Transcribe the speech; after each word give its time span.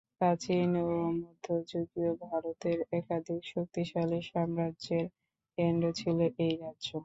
প্রাচীন 0.17 0.69
ও 0.83 0.87
মধ্যযুগীয় 1.21 2.11
ভারতের 2.25 2.77
একাধিক 2.99 3.41
শক্তিশালী 3.53 4.19
সাম্রাজ্যের 4.29 5.05
কেন্দ্র 5.57 5.85
ছিল 5.99 6.17
এই 6.45 6.53
রাজ্য। 6.63 6.89